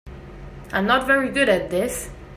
I'm 0.73 0.87
not 0.87 1.05
very 1.05 1.29
good 1.29 1.47
at 1.47 1.69
this. 1.69 2.09